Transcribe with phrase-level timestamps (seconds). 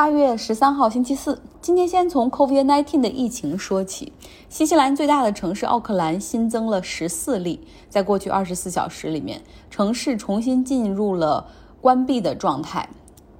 [0.00, 4.14] 八月十三号星期四，今天先从 COVID-19 的疫情说起。
[4.48, 7.60] 新西兰最大的城市奥克兰新增了十四例，
[7.90, 11.48] 在过去二十四小时里面，城市重新进入了
[11.82, 12.88] 关闭的状态。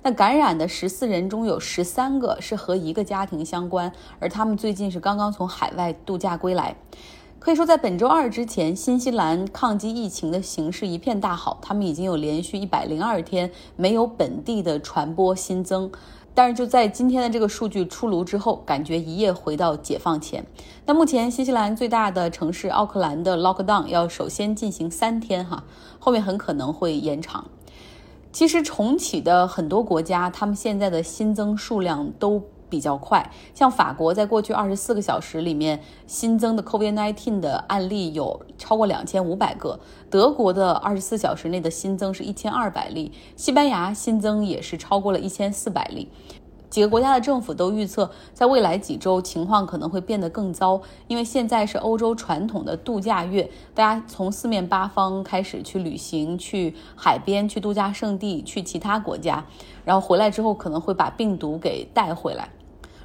[0.03, 6.77] 那感染的十四人中有十三个是和一个家庭相关，而他们最近是刚刚从海外度假归来。
[7.39, 15.91] 可以说，在本周二之前，新西兰抗击疫情的形势一片大好，他们已经有连续一百零二天没有本地的传播新增。
[16.35, 20.45] 但是就在今天的这个数据出炉之后，感觉一夜回到解放前。
[20.87, 25.65] 那目前新西兰最大的城市奥克兰的 lockdown 要首先进行三天哈，
[25.99, 27.45] 后面很可能会延长。
[28.33, 33.31] 其实重启的很多国家，他们现在的新增数量都比较快。
[33.53, 39.79] 像法国，在过去二十四个小时里面新增的 COVID-19 的案例有超过两千五百个。
[40.09, 46.09] 德国的二十四小时内的新增是一千二百例，西班牙新增也是超过了一千四百例。
[46.69, 59.45] 几个国家的政府都预测，在未来几周情况可能会变得更糟，因为现在是欧洲传统的度假月，大家从四面八方开始去旅行，去海边、去度假胜地、去其他国家，
[59.85, 62.49] 然后回来之后可能会把病毒给带回来。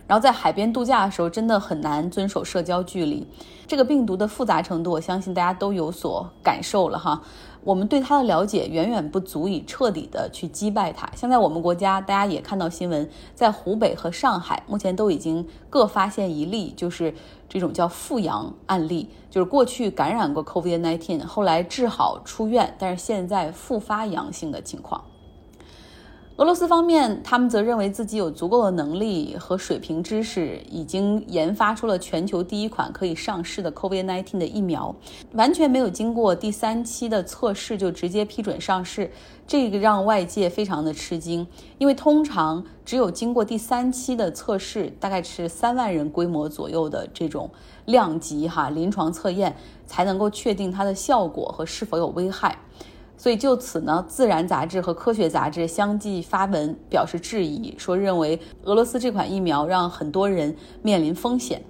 [0.08, 3.28] 然后在海边度假的时候，真的很难遵守社交距离。
[3.66, 7.22] 这个病毒的复杂程度，我相信大家都有所感受了哈。
[7.64, 11.09] 我们对它的了解远远不足以彻底的去击败它。
[11.16, 17.11] 像在我们国家，大家也看到新闻，在湖北和上海目前都已经各发现一例，就是
[17.50, 25.03] 这种叫复阳案例，就是过去感染过 COVID-19，后来治好出院，但是现在复发阳性的情况。
[26.38, 34.94] 俄罗斯方面，他们则认为自己有足够的能力和水平知识，已经研发出了全球第一款可以上市的 COVID-19 的疫苗，
[35.31, 39.09] 完全没有经过第三期的测试就直接批准上市，
[39.47, 41.47] 这个让外界非常的吃惊。
[41.77, 47.49] 因为通常只有经过第三期的测试，大概是三万人规模左右的这种
[47.86, 49.55] 量级哈临床测验，
[49.86, 52.58] 才能够确定它的效果和是否有危害。
[53.17, 61.61] 所以就此呢，《自然》杂志和《科学》杂志相继发文表示质疑，说认为俄罗斯这款疫苗让很多人面临风险。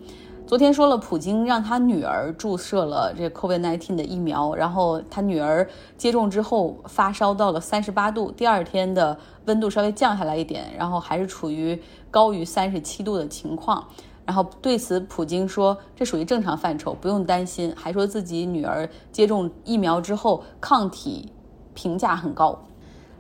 [0.47, 5.67] 昨天说了，普京让他女儿注射了这 COVID-19 的疫苗，然后他女儿
[5.97, 13.87] 接种之后发烧到了三十八度，第二天的温度稍微降下来一点，然后还是处于高于三十七度的情况。
[14.23, 21.31] 然后对此，普京说这属于正常范畴，不用担心，还说自己女儿接种疫苗之后抗体。
[21.75, 22.57] 评价很高，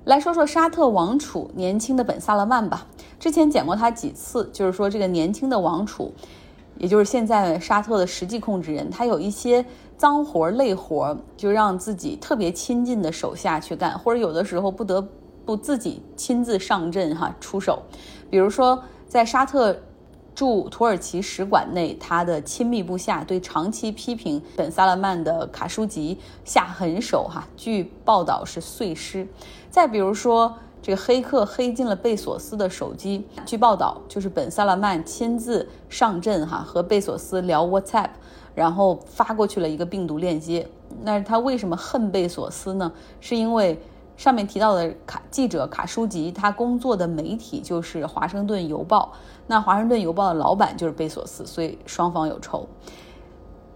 [0.05, 2.87] 来说说沙特王储年轻的本萨勒曼吧。
[3.19, 6.11] 之前讲过他几次，就是说这个年轻的王储，
[6.79, 9.63] 也就是现在沙特的实际控制人，他有一些
[9.95, 15.07] 脏活累活，就让自己特别亲近的手下去干，或者有的时候不得
[15.45, 17.83] 不自己亲自上阵哈出手。
[18.29, 19.77] 比如说在沙特。
[20.35, 29.25] 驻土耳其使馆内，他的亲密部下对长期批评本萨勒曼的卡舒吉下狠手，哈，据报道是碎尸。
[29.69, 38.09] 再比如说，这个黑客黑进了贝索斯的手机，据报道就是本萨勒曼亲自上阵，哈，和贝索斯聊 WhatsApp，
[38.53, 40.67] 然后发过去了一个病毒链接。
[41.01, 42.91] 那他为什么恨贝索斯呢？
[43.21, 43.79] 是因为。
[44.17, 49.11] 上面提到的卡记者卡舒吉，他工作的媒体就是《华盛顿邮报》，
[49.47, 52.67] 那《华盛顿邮报》的老板就是贝索斯，所以双方有仇。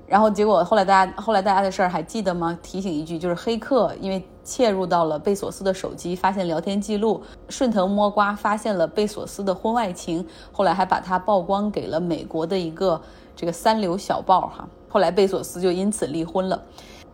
[0.07, 2.57] 然后结果后来大家后来大家的事儿还记得吗？
[2.63, 12.99] 提醒一句，就是黑客因为切入到了贝索斯的手机，发现聊天记录，顺藤摸瓜发现了贝索斯的婚外情，后来还把他曝光给了美国的一个
[13.35, 16.59] 这个三流小报哈，后来贝索斯就因此离婚了。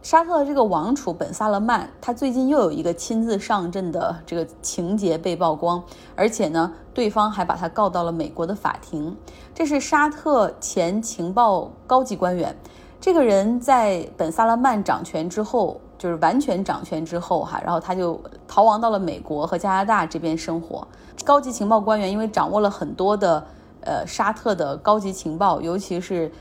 [0.05, 5.83] 沙特的这个王储本萨勒曼，他最近又有一个亲自上阵的这个情节被曝光，
[6.15, 9.17] 而且呢，对方还把他告到了美国的法庭。
[9.51, 12.55] 这是沙特前情报高级官员，
[13.01, 20.87] 这个人在本萨勒曼掌权之后，就是完全掌权之后哈，然后他就逃亡到了美国和加拿大这边生活。
[21.23, 23.43] 高级情报官员因为掌握了很多的
[23.81, 26.31] 呃沙特的高级情报，尤其是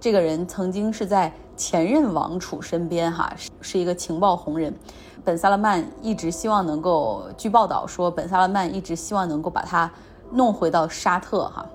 [0.00, 1.32] 这个人曾经是在。
[1.56, 4.74] 前任王储身边哈是是一个情报红人，
[5.22, 9.92] 本萨勒曼一直希望能够，据报道说，本萨勒曼一直希望能够把他
[10.32, 11.66] 弄回到沙特哈。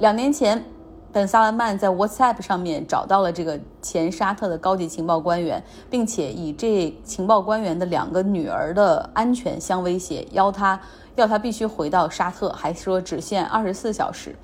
[0.00, 0.64] 两年前，
[1.12, 10.80] 本萨勒曼在 WhatsApp 上面找到了这个前沙特的高级情报官员，并且以这情报官员的两个女儿的安全相威胁，要他
[11.14, 14.34] 要他必须回到沙特，还说只限二十四小时，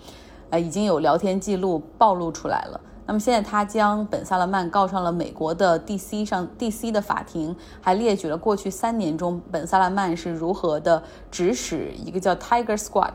[0.50, 2.80] 呃，已经有聊天记录暴露出来了。
[3.06, 6.26] 那么现在，他将本萨勒曼告上了美国的 D.C.
[6.26, 6.92] 上 D.C.
[6.92, 13.12] 的法庭，还列举了过去三年中本萨勒曼是如何的指使一个叫 Tiger Squad，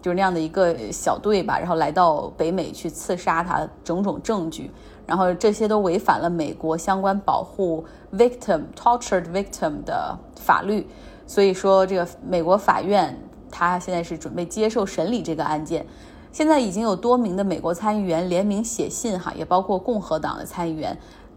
[0.00, 4.70] 就是那样的一个小队吧，然后来到北美去刺杀他，种种证据，
[5.08, 10.86] 然后这些都违反了美国相关保护 victim tortured victim 的法律，
[11.26, 13.20] 所以说这个美国法院
[13.50, 15.84] 他现在是准备接受审理这个案件。
[16.32, 20.96] 现在已经有多名的美国参议员联名写信，哈，也包括共和党的参议员，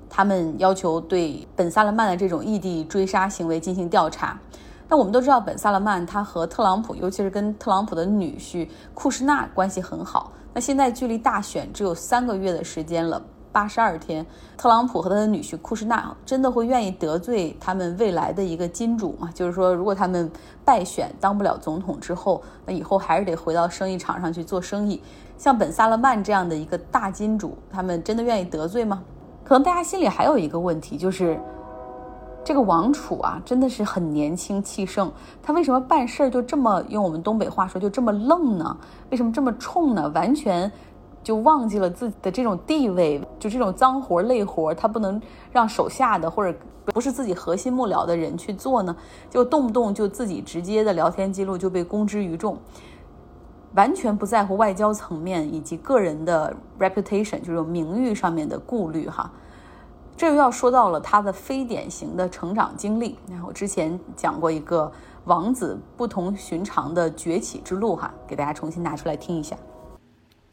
[0.09, 4.39] 他们要求对本·萨勒曼的这种异地追杀行为进行调查。
[4.87, 10.31] 那我们都知道，本·萨勒曼他和特朗普，尤其是跟特朗普的女婿库什纳关系很好。
[10.53, 13.21] 那现在距离大选只有三个月的时间了。
[13.55, 14.25] 八十二天，
[14.57, 19.29] 特朗普和他的女婿库什纳真的会愿意得罪他们未来的一个金主吗？
[19.33, 20.29] 就是说，如果他们
[20.65, 25.01] 败选当不了总统之后，那以后还是得回到生意场上去做生意。
[25.37, 29.01] 像本·萨勒曼这样的一个大金主，他们真的愿意得罪吗？
[29.45, 31.39] 可能大家心里还有一个问题，就是
[32.43, 35.09] 这个王储啊，真的是很年轻气盛，
[35.41, 38.77] 他为什么办事儿就这么用我们东北话说就这么愣呢？
[39.11, 40.11] 为什么这么冲呢？
[40.13, 40.69] 完全。
[41.25, 45.19] 就忘记了自己的这种地位，就这种脏活累活，他不能
[45.51, 46.55] 让手下的或者
[46.85, 48.95] 不是自己核心幕僚的人去做呢？
[49.27, 52.55] 就动不动就自己直接的聊天记录就被公之于众，
[53.73, 59.31] 完全不在乎外交层面以及个人的 reputation，就是名誉上面的顾虑哈。
[60.15, 63.17] 这又要说到了他的非典型的成长经历。
[63.27, 64.89] 那我之前讲过一个
[65.23, 69.57] 王子不同寻常的崛起之路哈，给大家重新拿出来听一下。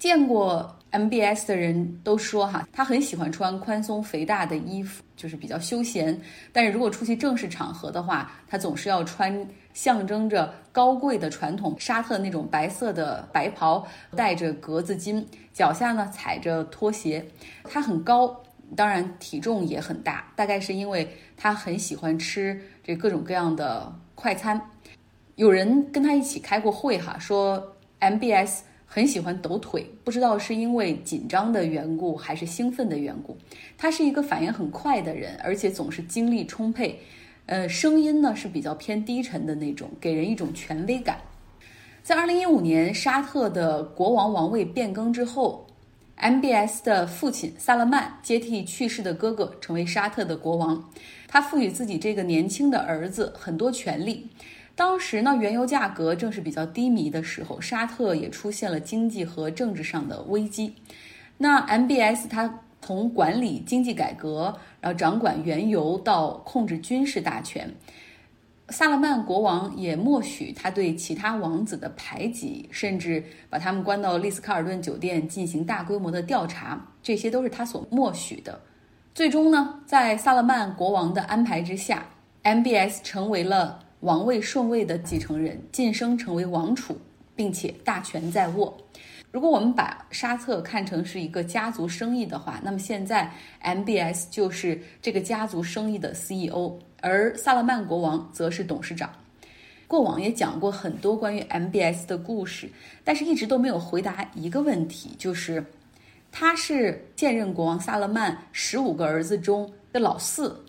[0.02, 6.20] 见过 MBS 的人都说，哈，他很喜欢穿宽松肥大的衣服，就是比较休闲。
[6.52, 17.25] 但是如果出席正式场合的话，他总是要穿象征着高贵的传统沙特那种白色的白袍，戴着格子巾，脚下呢踩着拖鞋。
[17.62, 18.37] 他很高，
[18.75, 24.60] 当然体重也很大，大概是因为他很喜欢吃这各种各样的快餐。
[25.37, 28.62] 有人跟他一起开过会，哈，说 MBS。
[28.94, 33.35] 很喜欢抖腿，不知道是因为紧张的缘故还是兴奋的缘故。
[33.79, 37.00] 他是一个反应很快的人，而且总是精力充沛。
[37.47, 41.17] 呃，声音呢是比较偏低沉的那种，给人一种权威感。
[42.03, 45.67] 在二零一五年沙特的国王王位变更之后
[46.19, 50.91] ，MBS 的父亲萨勒曼接替去世的哥哥，成为沙特的国王。
[51.27, 54.29] 他赋予自己这个年轻的儿子很多权利。
[54.75, 60.75] 当时呢，原油价格正是比较低迷的时候，沙特也出现了经济和政治上的危机。
[61.37, 67.71] 那 MBS 它从管理经济改革，然后掌管原油到控制军事大权，
[68.71, 78.59] 萨勒曼国王也默许他对其他王子的排挤，甚至把他们关到丽思卡尔顿酒店进行大规模的调查，这些都是他所默许的。
[79.15, 82.07] 最终呢，在萨勒曼国王的安排之下
[82.43, 83.81] ，MBS 成为了。
[84.02, 86.96] 王位顺位的继承人晋升成为王储，
[87.37, 88.76] 并且大权在握。
[89.31, 93.32] 如果我们把沙特看成是一个家族生意的话，那么现在
[93.62, 99.08] MBS 就是这个家族生意的 CEO，而萨勒曼国王则是董事长。
[99.87, 102.69] 过往也讲过很多关于 MBS 的故事，
[103.04, 105.64] 但是一直都没有回答一个问题，就是
[106.32, 110.60] 他是现任国王萨勒曼十五个儿子中的老四。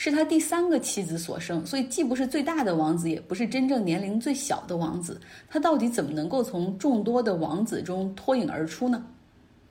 [0.00, 5.20] 是他第三个妻子所生，所以既不是最大的王子，也不是真正年龄最小的王子。
[5.48, 9.04] 他到底怎么能够从众多的王子中脱颖而出呢？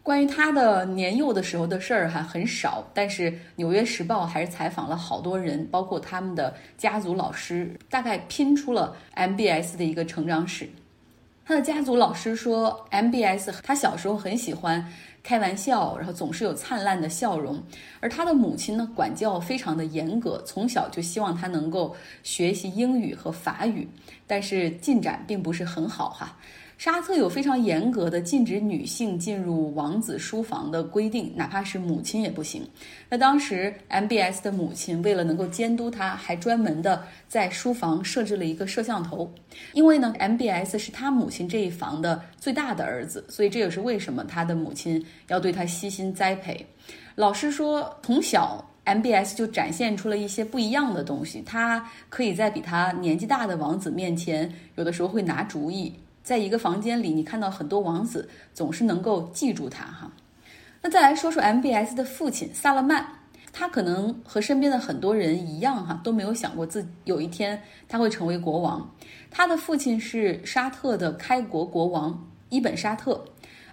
[0.03, 10.67] 关于他的年幼的时候的事儿还很少，但是《纽约时报》还是采访了好多人，包括他们的家族老师，大概拼出了 MBS 的一个成长史。
[11.45, 14.85] 他的家族老师说，MBS 他小时候很喜欢。
[15.27, 17.61] 开玩笑，然后总是有灿烂的笑容，
[17.99, 21.93] 而他的母亲呢，管教非常的严格，从小就希望他能够
[22.23, 23.85] 学习英语和法语，
[24.25, 26.37] 但是进展并不是很好哈。
[26.77, 32.61] 沙特有非常严格的禁止女性进入王子书房的规定，哪怕是母亲也不行。
[33.09, 39.27] 那当时 MBS 的母亲为了能够监督他，还专门的在书房设置了一个摄像头。
[39.73, 46.63] 因为呢，MBS 是他母亲这一房的最大的儿子，所以这也是为什么他的母亲要对他悉心栽培。
[47.15, 51.41] 老师说，从小 MBS 就展现出了一些不一样的东西。
[51.43, 55.91] 他可以在比他年纪大的王子面前，有的时候会拿主意。
[56.27, 60.11] 在一个房间里，你看到很多王子，总是能够记住他哈。
[60.81, 63.07] 那再来说说 MBS 的父亲萨勒曼，
[63.53, 68.93] 他可能和身边的很多人一样哈，都没有想过自有一天他会成为国王。
[69.31, 73.23] 他的父亲是沙特的开国国王伊本沙特，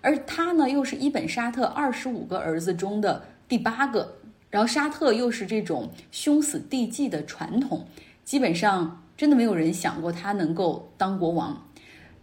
[0.00, 4.18] 而他呢又是伊本沙特二十五个儿子中的第八个。
[4.48, 7.84] 然后沙特又是这种兄死弟继的传统，
[8.24, 11.60] 基本上真的没有人想过他能够当国王。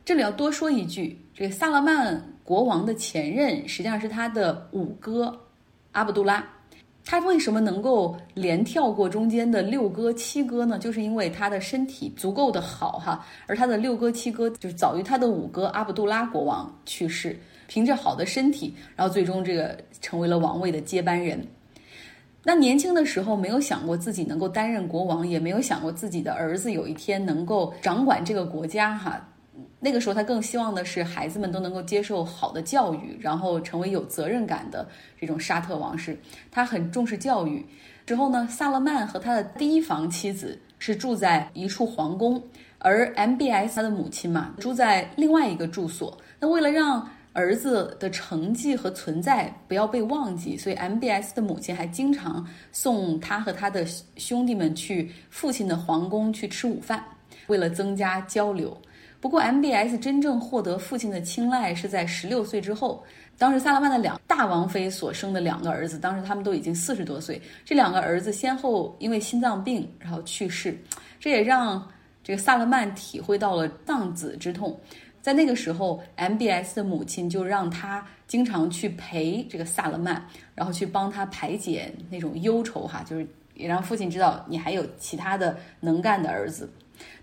[0.04, 5.40] 这里要多说一句，这个萨勒曼国王的前任实际上是他的五哥
[5.92, 6.44] 阿卜杜拉。
[7.04, 10.78] 他为什么能够连跳过中间的六哥七哥呢？
[10.78, 21.44] 就是因为他的身体足够的好哈，而他的六哥七哥就是早于他的五哥阿卜杜拉国王去世，凭着好的身体，然后最终这个成为了王位的接班人。
[22.44, 29.28] 那年轻的时候没有想过自己能够担任国王，也没有想过自己的儿子有一天能够掌管这个国家哈。
[29.84, 34.88] 那个时候，他更希望的是孩子们都能够接受好的教育，然后成为有责任感的
[35.20, 36.16] 这种沙特王室。
[36.52, 37.66] 他很重视教育。
[38.06, 42.42] 之后呢，萨勒曼和他的第一房妻子是住在一处皇宫，
[42.78, 46.16] 而 MBS 他的母亲嘛住在另外一个住所。
[46.40, 53.84] 那为了让儿子的成绩和存在不要被忘记，所以 MBS 的母亲还经常送他和他的
[54.18, 57.04] 兄弟们去父亲的皇宫去吃午饭，
[57.48, 58.76] 为了增加交流。
[59.22, 63.02] 不过，MBS 真正获得父亲的青睐是在十六岁之后。
[63.38, 67.42] 当时萨勒曼的两大王妃所生的两个儿子，当时他们都已经四十多岁。
[67.66, 70.78] 这两个儿子先后因为心脏病然后去世，
[71.20, 71.88] 这也让
[72.24, 74.80] 这个萨勒曼体会到了丧子之痛。
[75.22, 80.24] 在那个时候，MBS 的母亲就让他经常去陪这个萨勒曼，
[80.54, 86.70] 然后去帮他排解那种忧愁哈，就是也让父亲知道你还有其他的能干的儿子。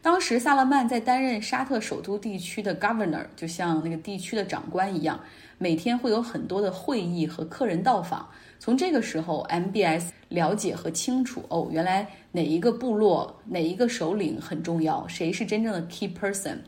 [0.00, 5.20] 当时萨勒曼在担任沙特首都地区的 governor，就像那个地区的长官一样，
[5.58, 8.28] 每天会有很多的会议和客人到访。
[8.60, 16.58] 从这个时候，MBS 了解和清楚哦，原来哪一个部落、哪一个首领很重要，谁是真正的 key person，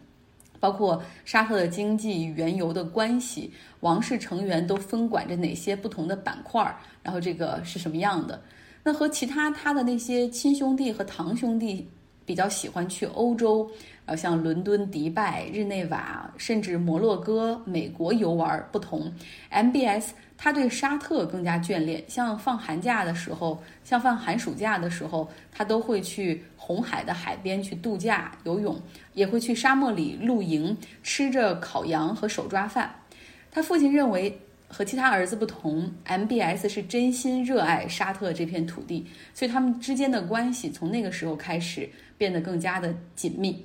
[0.61, 8.40] 包括沙特的经济与原油的关系，王室成员都分管着哪些不同的板块，然后这个是什么样的？
[8.83, 11.88] 那和其他他的那些亲兄弟和堂兄弟。
[12.31, 13.69] 比较喜欢去欧洲，
[14.07, 19.13] 呃，像伦敦、迪拜、日内瓦，甚至摩洛哥、美国游玩不同。
[19.51, 28.81] MBS 他对沙特更加眷恋，像放寒假的时候，像放寒暑假的时候，他都会去红海的海边去度假、游泳，
[29.15, 32.95] 也会去沙漠里露营，吃着烤羊和手抓饭。
[33.51, 34.39] 他父亲认为。
[34.73, 43.65] 和其他儿子不同，MBS 是真心热爱沙特这片土地，所以他们之间的关系从那个时候开始变得更加的紧密。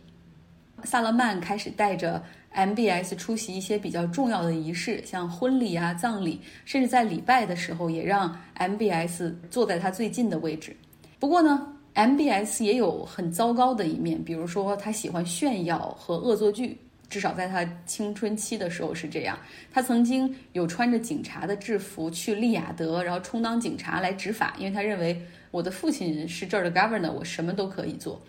[0.85, 10.73] 萨勒曼开始带着 MBS 出席一些比较重要的仪式，像婚礼啊、葬礼，甚至在礼拜的时候也让 MBS 坐在他最近的位置。
[11.19, 16.77] 不过呢，MBS 也有很糟糕的一面，比如说他喜欢炫耀和恶作剧。
[17.07, 19.37] 至少在他青春期的时候是这样。
[19.71, 25.21] 他曾经有穿着警察的制服去利雅得，然后充当警察来执法，因为他认为
[25.55, 28.21] 我的父亲是这儿的 governor，我什么都可以做。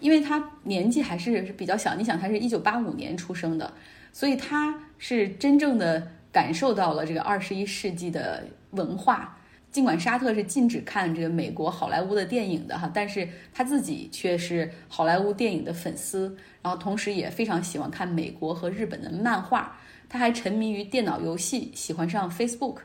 [0.00, 3.72] 因为他年纪还是比较小，你想他是一九八五年出生的，
[4.12, 9.38] 所以他是真正的感受到了这个二十一世纪的文化。
[9.70, 19.78] 尽管沙特是禁止看这个美国好莱坞的电影的哈，但是他自己却是好莱坞电影的粉丝，然后同时也非常喜欢看美国和日本的漫画。
[20.08, 22.78] 他还沉迷于电脑游戏，喜欢上 Facebook。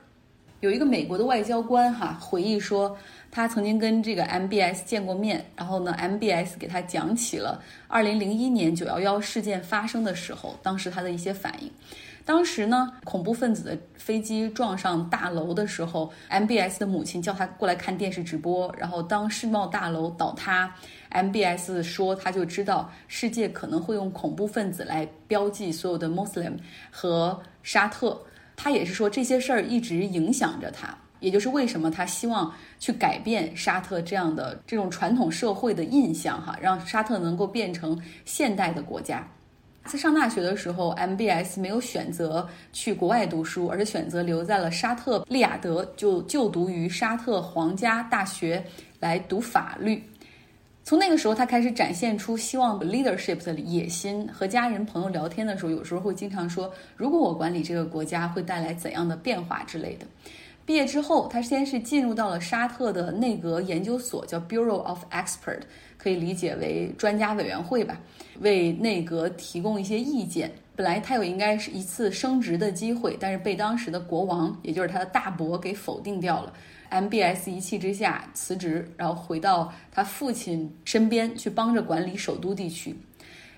[0.60, 2.98] 有一个美国的外交官哈回忆说，
[3.30, 11.72] 他曾经跟这个 MBS 见过面，然后呢，MBS 给他讲起了2001年911事件发生的时候，当时他的一些反应。
[12.26, 18.74] 当时呢，恐怖分子的飞机撞上大楼的时候，MBS 的母亲叫他过来看电视直播。
[18.78, 20.76] 然后当世贸大楼倒塌
[21.12, 26.58] ，MBS 说他就知道世界可能会用恐怖分子来标记所有的 Muslim
[26.92, 28.20] 和沙特。
[28.58, 39.26] 他也是说这些事儿一直影响着他，也就是为什么他希望去改变沙特这样的这种传统社会的印象哈，让沙特能够变成现代的国家。
[39.86, 48.62] 在上大学的时候，MBS 没有选择去国外读书，而是选择留在了沙特利雅得，就就读于沙特皇家大学
[49.00, 50.04] 来读法律。
[50.88, 54.26] 从那个时候，他开始展现出希望 leadership 的野心。
[54.32, 60.06] 和家人朋友聊天的时候，有时候会经常说：“如果我管理这个国家，会带来怎样的变化之类的。”
[60.66, 65.60] 毕业之后，他先是进入到了沙特的内阁研究所，叫 Bureau of Expert，
[65.98, 68.00] 可以理解为专家委员会吧，
[68.40, 70.50] 为内阁提供一些意见。
[70.74, 76.54] 本来他有应该是一次升职的机会，但是被当时的国王，也就是他的大伯给否定掉了。
[76.92, 82.96] MBS 一气之下辞职，然后回到他父亲身边去帮着管理首都地区。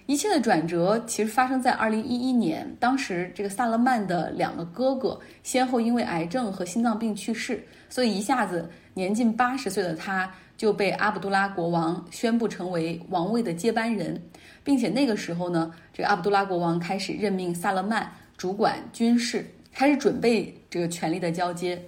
[0.05, 14.19] 一切的转折其实发生在二零一一年，当时这个萨勒曼的两个哥哥先后因为癌症和心脏病去世，所以一下子年近八十岁的他就被阿卜杜拉国王宣布成为王位的接班人，
[14.63, 21.79] 并且那个时候呢，这个阿卜杜拉国王开始任命萨勒曼主管军事，开始准备这个权力的交接。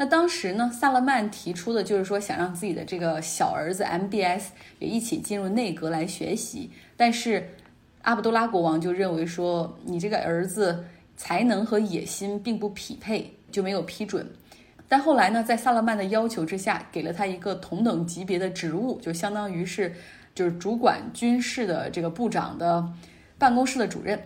[0.00, 4.44] 那当时呢，萨勒曼提出的就是说，想让自己的这个小儿子 MBS
[4.78, 6.70] 也一起进入内阁来学习。
[6.96, 7.46] 但是
[8.00, 10.82] 阿卜杜拉国王就认为说，你这个儿子
[11.18, 14.26] 才能和野心并不匹配，就没有批准。
[14.88, 19.94] 但后来呢，在萨勒曼的要求之下，给了他一个同等级别的职务，就相当于是
[20.34, 22.90] 就是主管军事的这个部长的
[23.36, 24.18] 办公室的主任。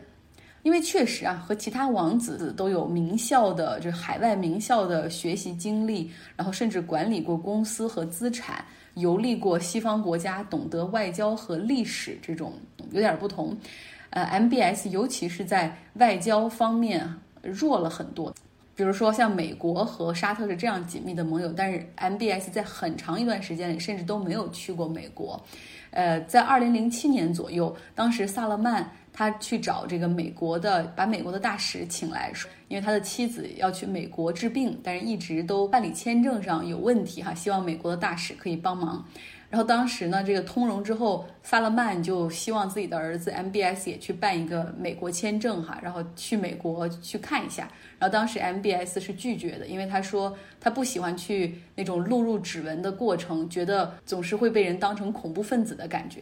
[0.64, 12.54] 因为确实啊，和其他王子都有名校的，就是海外名校的学习经历，然后甚至管理过公司和资产，游历过西方国家，懂得外交和历史，这种
[12.92, 13.54] 有点不同。
[14.08, 17.06] 呃，MBS 尤其是在外交方面
[17.42, 18.34] 弱了很多。
[18.74, 25.38] 比如说像美国和沙特是这样紧密的盟友，但是 MBS 在很长一段时间里甚至都没有去过美国。
[25.90, 28.90] 呃，在二零零七年左右，当时萨勒曼。
[29.16, 39.06] 他去找这个美国的，把美国的大使请来，说，因为他的妻子要去美国治病，但是一直都办理签证上有问题哈，希望美国的大使可以帮忙。
[39.48, 47.70] 然后当时呢，这个通融之后，萨勒曼就希望自己的儿子 MBS 也去办一个美国签证哈，然后去美国去看一下。
[48.00, 56.20] 然后当时 MBS 是拒绝的，因为他说他不喜欢去那种录入指纹的过程，觉得总是会被人当成恐怖分子的感觉。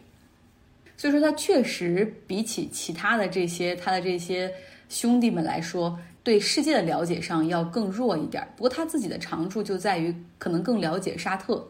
[1.02, 4.48] 所以说，他确实比起其他的这些他的这些
[4.88, 8.46] 兄弟们来说，对世界的了解上要更弱一点。
[8.54, 11.66] 不过他自己的长处就在于可能更了解沙特。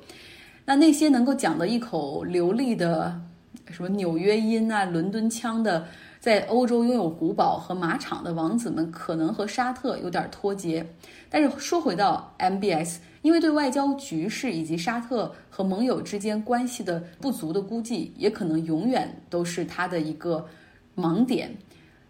[0.66, 3.18] 那那些能够讲得一口流利的
[3.70, 5.88] 什么纽约音啊、伦敦腔的，
[6.20, 10.86] 在欧洲拥有古堡和马场的王子们，可能和沙特有点脱节。
[11.30, 12.96] 但是说回到 MBS。
[13.22, 20.44] 因为对外交局势以及沙特和盟友之间关系的不足的估计，也可能永远都是他的一个
[20.96, 21.56] 盲点，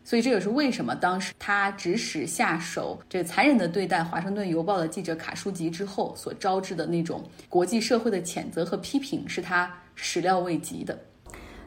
[0.02, 10.98] 所以这也是为什么当时他指使下手这残忍的对待《华盛顿邮报》的记者卡舒吉之后所招致的那种国际社会的谴责和批评，是他始料未及的。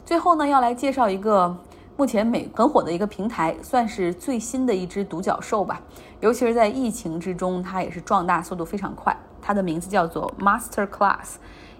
[0.03, 1.55] 最后呢，要来介绍一个
[1.95, 5.81] 目前美很火的一个平台，算是最新的一只独角兽吧，
[6.19, 9.15] 尤其是在疫情之中，它也是壮大速度非常快。
[9.45, 11.35] 它的名字叫做 Master Class，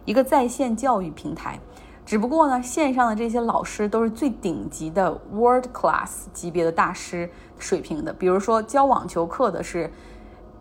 [0.06, 1.60] 一个在线教育平台。
[2.06, 8.14] 只不过呢，线上的这些老师都是最顶级的 World Class 级别的大师水平的。
[8.14, 9.92] 比如说教网球课的是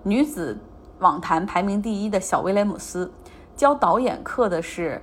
[0.02, 0.58] 女子
[1.00, 3.12] 网坛排名第一的小威廉姆斯，
[3.54, 5.02] 教导演课的是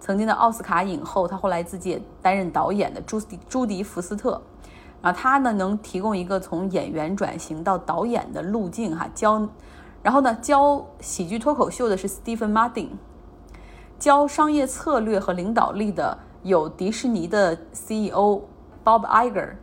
[0.00, 4.40] 曾经的奥斯卡影后，她后来自己也担任导演的朱迪朱迪福斯特。
[5.02, 9.46] 然后他呢，能提供一个从演员转型到导演的路径哈，教。
[10.04, 12.88] 然后呢，教喜剧脱口秀的是 Stephen Martin，
[13.98, 18.42] 教商业策略和领导力的有迪士尼的 CEO
[18.84, 19.54] Bob Iger，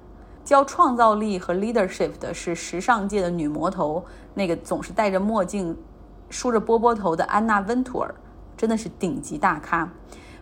[0.44, 5.78] 教创造力和 leadership 的是时尚界的女魔头，那个总是戴着墨镜、
[6.32, 8.16] 梳着波波头的安娜温图尔，
[8.58, 9.88] 真的是顶级大咖。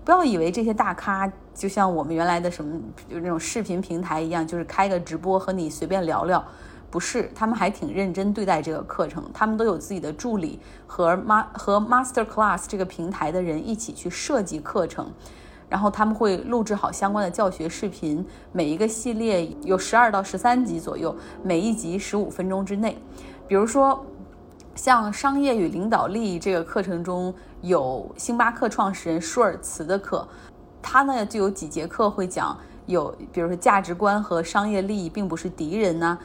[0.05, 6.41] 不要以为这些大咖就像我们原来的什么，就那种视频平台一样，就是开个直播和你随便聊聊。
[6.91, 9.23] 不是，他们还挺认真对待这个课程。
[9.31, 15.11] 他们都有自己的助理和 ma 和 Master Class 这个平台的人一起去设计课程，
[15.69, 18.25] 然后他们会录制好相关的教学视频。
[18.51, 22.97] 每一个系列有十二到十三集左右，每一集十五分钟之内。
[23.47, 24.03] 比如说，
[24.73, 30.27] 像商业与领导力这个课程中有星巴克创始人舒尔茨的课，
[30.81, 36.17] 他呢就有几节课会讲有，比如说价值观和商业利益并不是敌人呢。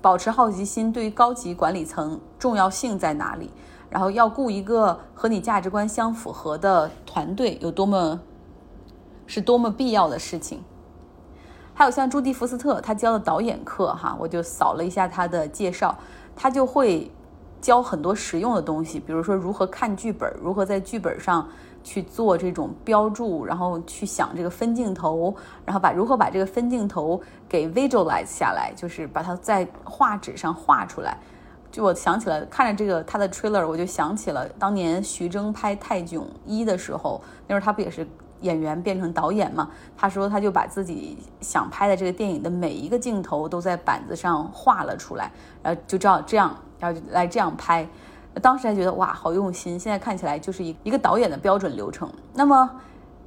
[0.00, 3.50] 保持好奇心对于高级管理层重要性在哪里？
[3.88, 8.20] 然后要雇一个和你价值观相符合的团队有多么
[9.26, 10.62] 是多么必要的事情。
[11.74, 15.96] 还有像朱迪福斯特他教的导演课哈，我就扫了一下他的介绍，
[16.36, 17.10] 他就会
[17.60, 21.48] 教很多实用的东西，比如说如何看剧本，如何在剧本上。
[21.82, 31.16] 去做这种标注，然后去想这个分镜头，然后把如何把这个分镜头给 visualize 下来，就是把它在画纸上画出来。
[31.70, 38.06] 就我想起了看着这个他的 trailer，我就想起了当年徐峥拍《泰囧一》的时候，那时候他不也是
[38.40, 39.70] 演员变成导演嘛？
[39.96, 45.30] 他说他就把自己想拍的这个电影的每一个镜头都在板子上画了出来，
[45.62, 47.88] 然后就照这样，然后来这样拍。
[48.40, 49.78] 当时还觉得哇，好用心。
[49.78, 52.10] 现在看起来就是一一个导演的标准流程。
[52.34, 52.70] 那么，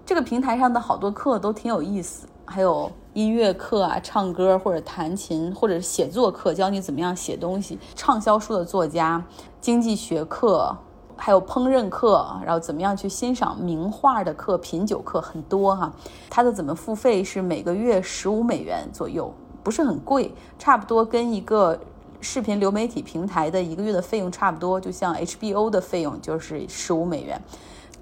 [0.06, 7.80] 这个平台上的好多课都挺有意思，还有音乐课啊，唱歌或者弹琴，或者是写作课，教你怎么样写东西。
[7.96, 9.24] 畅销书的作家，
[9.60, 10.76] 经济学课。
[11.16, 15.94] 还有烹饪课，然后怎么样去欣赏名画的课、品酒课很多哈。
[16.28, 21.80] 它的怎么付费是每个月十五美元左右，不是很贵，差不多跟一个
[22.24, 24.80] 视频流媒体平台的一个月的费用差不多。
[24.80, 27.40] 就像 HBO 的费用就是十五美元。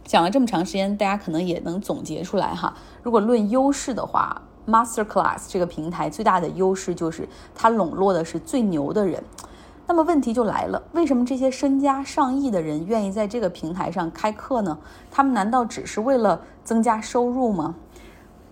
[0.06, 2.74] 讲了这么长时间，大家可能也能总结出来哈。
[3.02, 9.24] 如果论优势的话，Masterclass 这个平台最大的优势就是它笼络的是最牛的人。
[9.88, 14.78] 那么问题就来了，为什么这些身家上亿的人愿意在这个平台上开课呢？
[15.10, 17.76] 他们难道只是为了增加收入吗？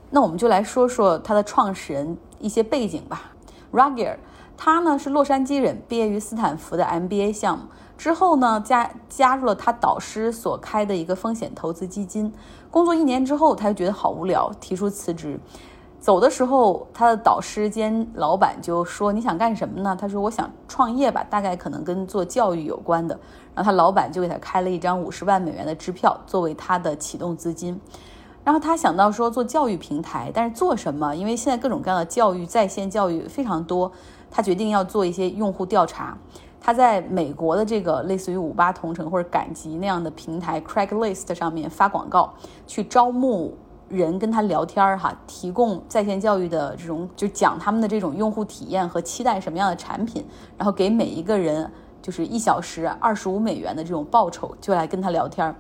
[0.09, 3.31] 那我们就来说说它的创始人一些背景吧。
[3.71, 4.15] Ruggier，
[4.61, 7.63] 他呢是洛杉矶人，毕业于斯坦福的 MBA 项目，
[7.97, 12.33] 之后呢加加入了他导师所开的一个风险投资基金。
[12.69, 15.39] 工作一年之后，他就觉得好无聊，提出辞职。
[16.01, 23.17] 走的时候，他的导师兼老板就说：“你想干什么呢？”他说：“我想创业吧，大概可能跟做教育有关的。”
[23.55, 27.79] 然后他老板就给他开了一张五十万美元的支票作为他的启动资金。
[28.43, 31.15] 然后他想到说做教育平台，但是做什么？
[31.15, 33.91] 因为现在各种各样的教育在线教育非常多，
[34.29, 36.17] 他决定要做一些用户调查。
[36.61, 42.33] 他在美国的这个类似于五八同城或者赶集那样的平台 Craigslist 上面发广告，
[42.67, 43.57] 去招募。
[43.87, 50.23] 人跟他聊天儿哈，提供在线教育的这种，就讲他们的这种用户体验和期待什么样的产品，
[50.55, 51.67] 然后给每一个人
[51.99, 55.55] 就是一小时二十五美元的这种报酬，就来跟他聊天儿。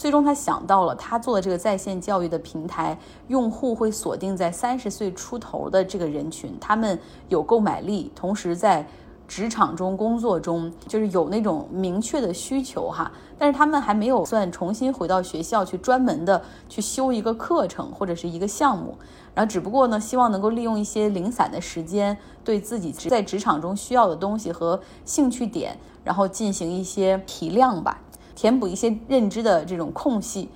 [0.00, 8.86] 最终他想到了，他做的这个在线教育的平台，用户会锁定在三十岁出头的这个人群，他们有购买力，同时在。
[9.28, 18.96] 职场中、工作中，就是有那种明确的需求哈，但是他们还没有算重新回到学校去专门的去修一个课程或者是一个项目，
[19.32, 28.02] 然后只不过呢，希望能够利用一些零散的时间，对自己在职场中需要的东西和兴趣点，然后进行一些提亮吧，
[28.34, 30.50] 填补一些认知的这种空隙。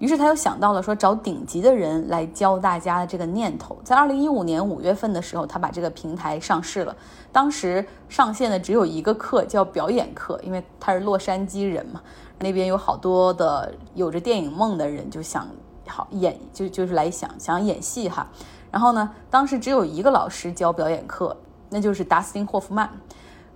[0.00, 3.78] 于是他又想到了说找顶级的人来教大家的这个念头。
[3.84, 6.94] 在二零一五年五月份的时候，他把这个平台上市了。
[7.32, 12.02] 当时上线的只有一个课，叫表演课，因为他是洛杉矶人嘛，
[12.40, 15.48] 那边有好多的有着电影梦的人，就想
[15.86, 18.26] 好演，就就是来想想演戏哈。
[18.72, 21.34] 然后呢，当时只有一个老师教表演课，
[21.70, 22.90] 那就是达斯汀·霍夫曼。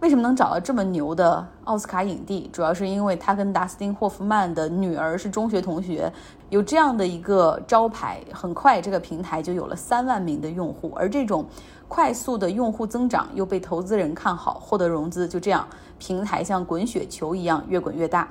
[0.01, 2.49] 为什么能找到这么牛的奥斯卡影帝？
[2.53, 6.13] 主要是因为他跟达斯汀·霍夫曼的女儿是中学同学，
[6.51, 11.45] 有这样的一个招牌，很快这个平台就有了三万名的用户，而这种
[11.89, 15.67] 快速的用户增长又被投资人看好，获得融资，就这样
[15.99, 18.29] 平台像滚雪球一样越滚越大。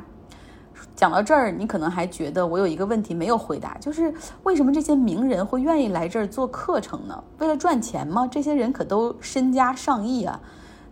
[0.95, 7.23] 讲到这儿，你可能还觉得我有一个问题没有回答，就是为什么这些名人会愿意来这儿做课程呢？
[7.39, 8.25] 为了赚钱吗？
[8.31, 10.39] 这些人可都身家上亿啊！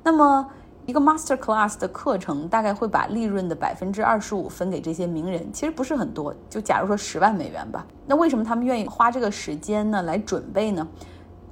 [0.04, 0.46] 那么。
[0.86, 6.34] 一个 master class 的课程大概会把利润的百分之二十五分给这些名人，其实不是很多。
[6.50, 10.88] 就假如说十万美元吧，那为什么他们愿意花这个时间呢来准备呢？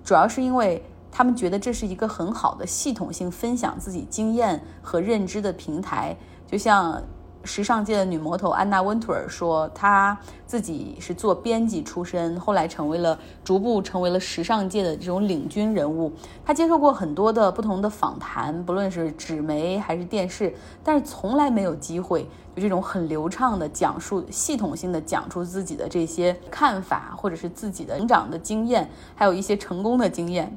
[0.04, 6.16] 主要是因为他们觉得这是一个很好的系统性分享自己经验和认知的平台，
[6.48, 7.02] 就像。
[7.44, 16.12] 时尚界的女魔头安娜温图尔说，她自己是做编辑出身，后来成为了逐步成为了时尚界的这种领军人物。
[16.46, 20.54] 她接受过很多的不同的访谈，不论是纸媒还是电视，
[20.84, 22.24] 但是从来没有机会
[22.56, 30.56] 就这种很流畅的讲述、系统性的讲出自己的这些看法，或者是自己的成长的经验，还有一些成功的经验。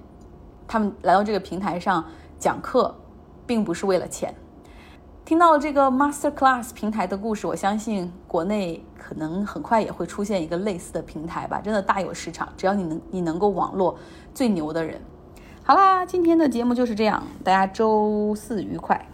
[0.68, 2.04] 他们来到这个平台上
[2.38, 2.94] 讲课，
[3.46, 4.34] 并不是为了钱。
[5.26, 12.48] 听到这个 Master Class 平台的故事，我相信国内可能很快也会出现一个类似的平台吧，真的大有市场。
[12.56, 13.98] 只要你能，你能够网络
[14.32, 15.00] 最牛的人。
[15.64, 19.04] 好啦，今天的节目就是这样，大家周四愉快。